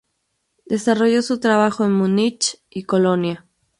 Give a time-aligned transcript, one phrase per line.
[0.65, 3.45] Desarrolló su trabajo en Múnich y Colonia.